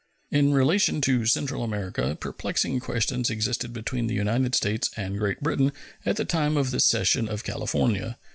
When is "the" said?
4.07-4.15, 6.15-6.25, 6.71-6.79